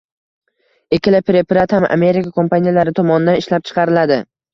[0.97, 4.19] Ikkala preparat ham Amerika kompaniyalari tomonidan ishlab chiqariladi